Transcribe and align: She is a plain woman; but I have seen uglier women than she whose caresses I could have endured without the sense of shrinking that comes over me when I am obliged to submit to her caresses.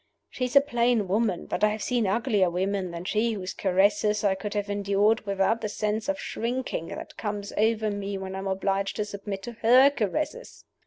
She 0.31 0.45
is 0.45 0.55
a 0.55 0.61
plain 0.61 1.07
woman; 1.07 1.45
but 1.45 1.63
I 1.63 1.67
have 1.69 1.83
seen 1.83 2.07
uglier 2.07 2.49
women 2.49 2.89
than 2.89 3.05
she 3.05 3.33
whose 3.33 3.53
caresses 3.53 4.23
I 4.23 4.33
could 4.33 4.55
have 4.55 4.67
endured 4.67 5.27
without 5.27 5.61
the 5.61 5.69
sense 5.69 6.09
of 6.09 6.19
shrinking 6.19 6.87
that 6.87 7.17
comes 7.17 7.53
over 7.55 7.91
me 7.91 8.17
when 8.17 8.33
I 8.33 8.39
am 8.39 8.47
obliged 8.47 8.95
to 8.95 9.05
submit 9.05 9.43
to 9.43 9.51
her 9.51 9.91
caresses. 9.91 10.65